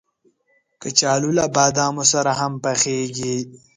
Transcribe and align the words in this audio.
کچالو 0.81 1.29
له 1.37 1.45
بادامو 1.55 2.03
سره 2.13 2.31
هم 2.39 2.53
پخېږي 2.63 3.35